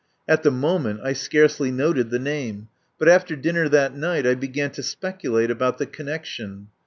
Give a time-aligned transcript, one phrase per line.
[0.27, 4.71] At the moment I scarcely noted the name, but after dinner that night I began
[4.71, 6.69] to specu late about the connection.